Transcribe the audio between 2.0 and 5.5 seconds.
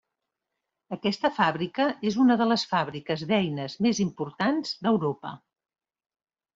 és una de les fàbriques d'eines més importants d'Europa.